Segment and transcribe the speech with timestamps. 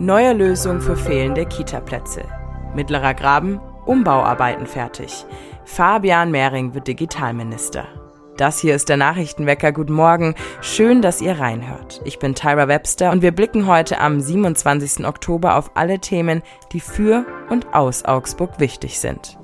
[0.00, 2.22] Neue Lösung für fehlende Kitaplätze.
[2.74, 5.26] Mittlerer Graben, Umbauarbeiten fertig.
[5.66, 7.84] Fabian Mehring wird Digitalminister.
[8.38, 9.72] Das hier ist der Nachrichtenwecker.
[9.72, 10.36] Guten Morgen.
[10.62, 12.00] Schön, dass ihr reinhört.
[12.06, 15.04] Ich bin Tyra Webster und wir blicken heute am 27.
[15.04, 16.40] Oktober auf alle Themen,
[16.72, 19.36] die für und aus Augsburg wichtig sind.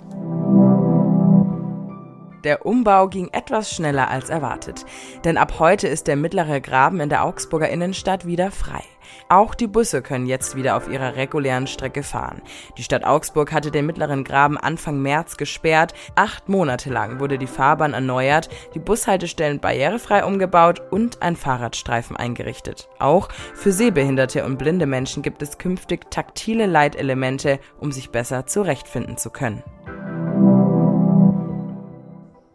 [2.46, 4.84] Der Umbau ging etwas schneller als erwartet,
[5.24, 8.84] denn ab heute ist der mittlere Graben in der Augsburger Innenstadt wieder frei.
[9.28, 12.42] Auch die Busse können jetzt wieder auf ihrer regulären Strecke fahren.
[12.78, 15.92] Die Stadt Augsburg hatte den mittleren Graben Anfang März gesperrt.
[16.14, 22.88] Acht Monate lang wurde die Fahrbahn erneuert, die Bushaltestellen barrierefrei umgebaut und ein Fahrradstreifen eingerichtet.
[23.00, 29.16] Auch für sehbehinderte und blinde Menschen gibt es künftig taktile Leitelemente, um sich besser zurechtfinden
[29.16, 29.64] zu können.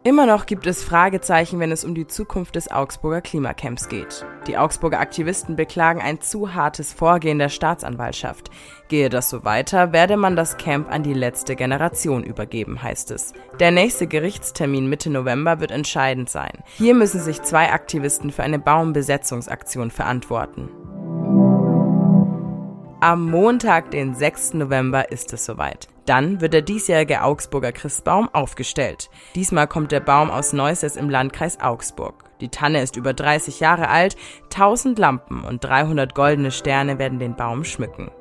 [0.04, 4.26] Immer noch gibt es Fragezeichen, wenn es um die Zukunft des Augsburger Klimacamps geht.
[4.48, 8.50] Die Augsburger Aktivisten beklagen ein zu hartes Vorgehen der Staatsanwaltschaft.
[8.88, 13.32] Gehe das so weiter, werde man das Camp an die letzte Generation übergeben, heißt es.
[13.60, 16.64] Der nächste Gerichtstermin Mitte November wird entscheidend sein.
[16.76, 20.68] Hier müssen sich zwei Aktivisten für eine Baumbesetzungsaktion verantworten.
[23.02, 24.54] Am Montag, den 6.
[24.54, 25.88] November, ist es soweit.
[26.06, 29.10] Dann wird der diesjährige Augsburger Christbaum aufgestellt.
[29.34, 32.22] Diesmal kommt der Baum aus Neusses im Landkreis Augsburg.
[32.40, 34.14] Die Tanne ist über 30 Jahre alt,
[34.52, 38.12] 1000 Lampen und 300 goldene Sterne werden den Baum schmücken.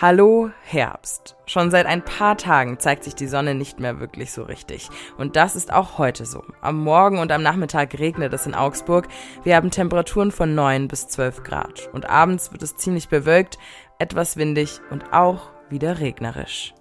[0.00, 1.36] Hallo Herbst.
[1.46, 4.88] Schon seit ein paar Tagen zeigt sich die Sonne nicht mehr wirklich so richtig.
[5.18, 6.42] Und das ist auch heute so.
[6.60, 9.06] Am Morgen und am Nachmittag regnet es in Augsburg.
[9.44, 11.90] Wir haben Temperaturen von 9 bis 12 Grad.
[11.92, 13.56] Und abends wird es ziemlich bewölkt,
[14.00, 16.74] etwas windig und auch wieder regnerisch.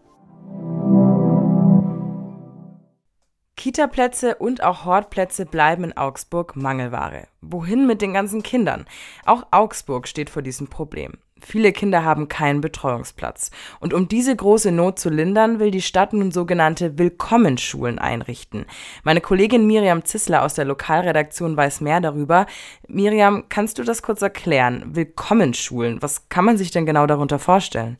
[3.56, 7.28] Kita-Plätze und auch Hortplätze bleiben in Augsburg Mangelware.
[7.42, 8.86] Wohin mit den ganzen Kindern?
[9.24, 11.14] Auch Augsburg steht vor diesem Problem.
[11.46, 13.52] Viele Kinder haben keinen Betreuungsplatz.
[13.80, 18.66] Und um diese große Not zu lindern, will die Stadt nun sogenannte Willkommensschulen einrichten.
[19.04, 22.46] Meine Kollegin Miriam Zissler aus der Lokalredaktion weiß mehr darüber.
[22.88, 24.84] Miriam, kannst du das kurz erklären?
[24.96, 27.98] Willkommensschulen, was kann man sich denn genau darunter vorstellen?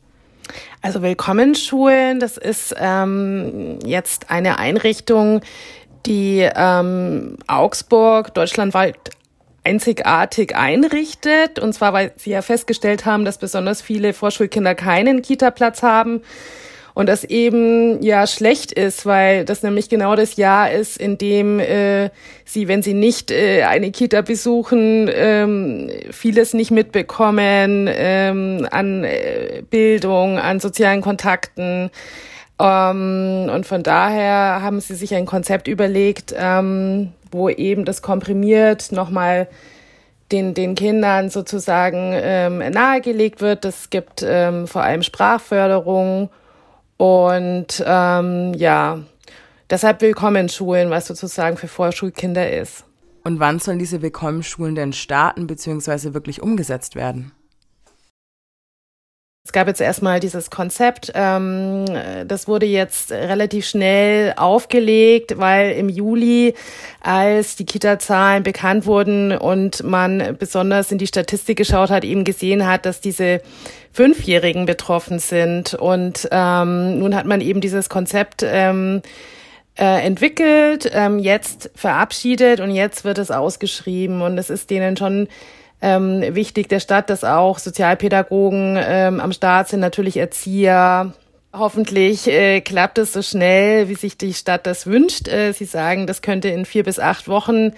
[0.82, 5.40] Also Willkommensschulen, das ist ähm, jetzt eine Einrichtung,
[6.06, 8.98] die ähm, Augsburg deutschlandweit
[9.64, 11.58] einzigartig einrichtet.
[11.58, 16.22] Und zwar, weil sie ja festgestellt haben, dass besonders viele Vorschulkinder keinen Kita-Platz haben.
[16.94, 21.58] Und das eben ja schlecht ist, weil das nämlich genau das Jahr ist, in dem
[21.58, 22.10] äh,
[22.44, 29.64] sie, wenn sie nicht äh, eine Kita besuchen, ähm, vieles nicht mitbekommen ähm, an äh,
[29.68, 31.90] Bildung, an sozialen Kontakten.
[32.58, 38.92] Ähm, und von daher haben sie sich ein Konzept überlegt, ähm, wo eben das komprimiert
[38.92, 39.48] nochmal
[40.30, 43.64] den, den Kindern sozusagen ähm, nahegelegt wird.
[43.64, 46.30] Es gibt ähm, vor allem Sprachförderung
[46.96, 49.00] und ähm, ja,
[49.68, 52.84] deshalb Willkommensschulen, was sozusagen für Vorschulkinder ist.
[53.24, 56.14] Und wann sollen diese Willkommensschulen denn starten bzw.
[56.14, 57.32] wirklich umgesetzt werden?
[59.46, 61.84] Es gab jetzt erstmal dieses Konzept, ähm,
[62.26, 66.54] das wurde jetzt relativ schnell aufgelegt, weil im Juli,
[67.02, 72.66] als die Kita-Zahlen bekannt wurden und man besonders in die Statistik geschaut hat, eben gesehen
[72.66, 73.42] hat, dass diese
[73.92, 75.74] Fünfjährigen betroffen sind.
[75.74, 79.02] Und ähm, nun hat man eben dieses Konzept ähm,
[79.76, 84.22] äh, entwickelt, ähm, jetzt verabschiedet und jetzt wird es ausgeschrieben.
[84.22, 85.28] Und es ist denen schon
[85.84, 91.12] ähm, wichtig der Stadt, dass auch Sozialpädagogen ähm, am Start sind, natürlich Erzieher.
[91.52, 95.28] Hoffentlich äh, klappt es so schnell, wie sich die Stadt das wünscht.
[95.28, 97.72] Äh, Sie sagen, das könnte in vier bis acht Wochen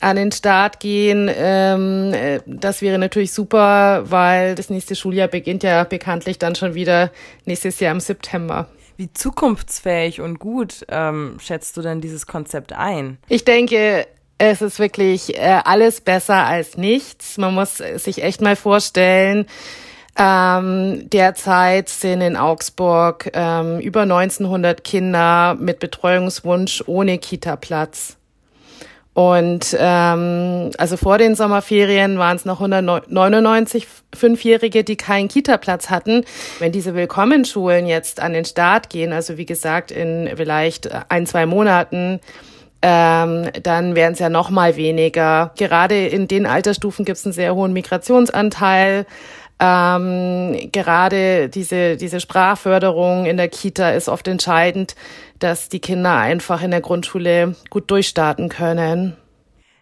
[0.00, 1.30] an den Start gehen.
[1.34, 6.74] Ähm, äh, das wäre natürlich super, weil das nächste Schuljahr beginnt ja bekanntlich dann schon
[6.74, 7.10] wieder
[7.46, 8.68] nächstes Jahr im September.
[8.98, 13.16] Wie zukunftsfähig und gut ähm, schätzt du denn dieses Konzept ein?
[13.28, 14.06] Ich denke,
[14.38, 17.38] es ist wirklich äh, alles besser als nichts.
[17.38, 19.46] Man muss sich echt mal vorstellen,
[20.16, 28.16] ähm, derzeit sind in Augsburg ähm, über 1900 Kinder mit Betreuungswunsch ohne Kita-Platz.
[29.14, 36.24] Und ähm, also vor den Sommerferien waren es noch 199 Fünfjährige, die keinen Kita-Platz hatten.
[36.60, 41.46] Wenn diese Willkommensschulen jetzt an den Start gehen, also wie gesagt in vielleicht ein, zwei
[41.46, 42.20] Monaten,
[42.80, 45.52] ähm, dann wären es ja noch mal weniger.
[45.56, 49.06] Gerade in den Altersstufen gibt es einen sehr hohen Migrationsanteil.
[49.60, 54.94] Ähm, gerade diese, diese Sprachförderung in der Kita ist oft entscheidend,
[55.40, 59.16] dass die Kinder einfach in der Grundschule gut durchstarten können.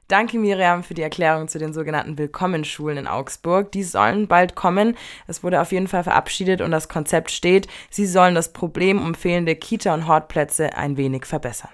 [0.08, 3.72] Danke Miriam für die Erklärung zu den sogenannten Willkommensschulen in Augsburg.
[3.72, 4.96] Die sollen bald kommen.
[5.26, 9.14] Es wurde auf jeden Fall verabschiedet und das Konzept steht, sie sollen das Problem um
[9.14, 11.70] fehlende Kita- und Hortplätze ein wenig verbessern.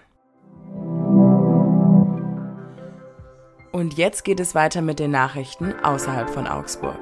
[3.72, 6.98] Und jetzt geht es weiter mit den Nachrichten außerhalb von Augsburg.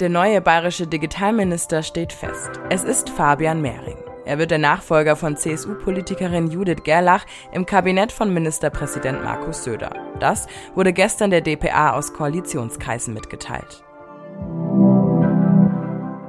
[0.00, 2.50] Der neue bayerische Digitalminister steht fest.
[2.68, 3.96] Es ist Fabian Mehring.
[4.26, 9.94] Er wird der Nachfolger von CSU-Politikerin Judith Gerlach im Kabinett von Ministerpräsident Markus Söder.
[10.18, 13.85] Das wurde gestern der DPA aus Koalitionskreisen mitgeteilt.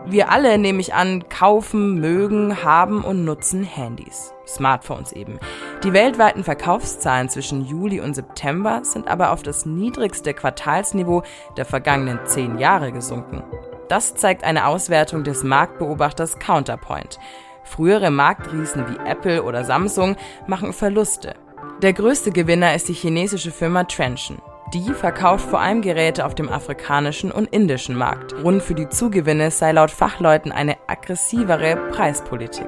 [0.10, 4.34] Wir alle, nehme ich an, kaufen, mögen, haben und nutzen Handys.
[4.48, 5.38] Smartphones eben.
[5.84, 11.24] Die weltweiten Verkaufszahlen zwischen Juli und September sind aber auf das niedrigste Quartalsniveau
[11.58, 13.44] der vergangenen zehn Jahre gesunken.
[13.90, 17.20] Das zeigt eine Auswertung des Marktbeobachters Counterpoint.
[17.66, 20.16] Frühere Marktriesen wie Apple oder Samsung
[20.48, 21.36] machen Verluste.
[21.82, 24.42] Der größte Gewinner ist die chinesische Firma Trenchen.
[24.74, 28.36] Die verkauft vor allem Geräte auf dem afrikanischen und indischen Markt.
[28.36, 32.68] Grund für die Zugewinne sei laut Fachleuten eine aggressivere Preispolitik.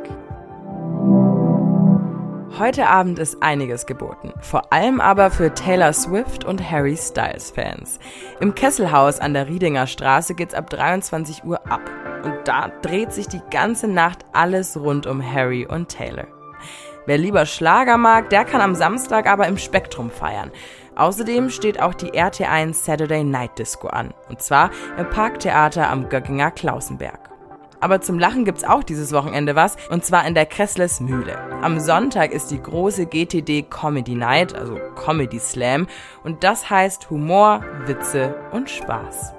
[2.57, 8.00] Heute Abend ist einiges geboten, vor allem aber für Taylor Swift und Harry Styles Fans.
[8.40, 11.81] Im Kesselhaus an der Riedinger Straße geht's ab 23 Uhr ab
[12.24, 16.28] und da dreht sich die ganze Nacht alles rund um Harry und Taylor.
[17.06, 20.51] Wer lieber Schlager mag, der kann am Samstag aber im Spektrum feiern.
[21.00, 26.51] Außerdem steht auch die RT1 Saturday Night Disco an, und zwar im Parktheater am Göckinger
[26.51, 27.30] Klausenberg.
[27.80, 31.40] Aber zum Lachen gibt's auch dieses Wochenende was, und zwar in der Kressles Mühle.
[31.62, 35.88] Am Sonntag ist die große GTD Comedy Night, also Comedy Slam,
[36.25, 39.38] und das heißt Humor, Witze und Spaß.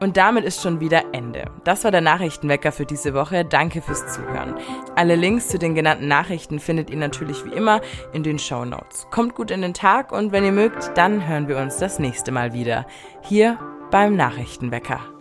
[0.00, 1.50] Und damit ist schon wieder Ende.
[1.64, 3.44] Das war der Nachrichtenwecker für diese Woche.
[3.44, 4.54] Danke fürs Zuhören.
[4.96, 7.80] Alle Links zu den genannten Nachrichten findet ihr natürlich wie immer
[8.12, 9.06] in den Show Notes.
[9.10, 12.32] Kommt gut in den Tag und wenn ihr mögt, dann hören wir uns das nächste
[12.32, 12.86] Mal wieder.
[13.22, 13.58] Hier
[13.90, 15.17] beim Nachrichtenwecker.